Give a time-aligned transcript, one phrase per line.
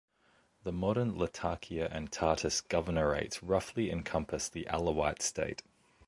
[0.63, 5.61] The modern Latakia and Tartus Governorates roughly encompass the Alawite State.